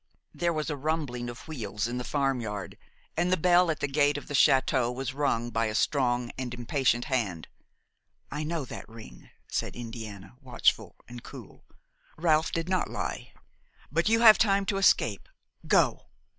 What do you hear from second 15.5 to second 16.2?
go!"